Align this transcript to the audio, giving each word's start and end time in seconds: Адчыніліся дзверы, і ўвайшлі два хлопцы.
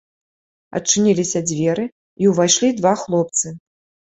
Адчыніліся 0.77 1.39
дзверы, 1.51 1.85
і 2.25 2.33
ўвайшлі 2.33 2.73
два 2.81 2.93
хлопцы. 3.07 3.47